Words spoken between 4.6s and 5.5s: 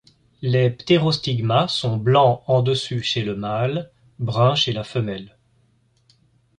la femelle.